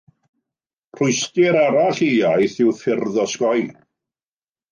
Rhwystr 0.99 1.57
arall 1.65 2.01
i 2.05 2.09
iaith 2.15 2.57
yw 2.65 2.73
ffyrdd 2.79 3.19
osgoi. 3.27 3.65